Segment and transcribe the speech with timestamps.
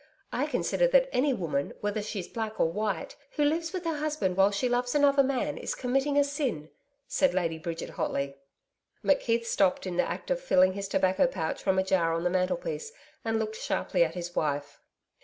[0.33, 4.35] I consider that any woman, whether she's black or white, who lives with her husband
[4.35, 6.71] while she loves another man is committing a sin,'
[7.07, 8.35] said Lady Bridget hotly.
[9.05, 12.31] McKeith stopped in the act of filling his tobacco pouch from a jar on the
[12.31, 12.91] mantelpiece
[13.23, 14.81] and looked sharply at his wife.